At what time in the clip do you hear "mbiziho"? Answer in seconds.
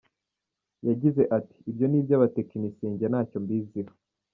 3.43-3.93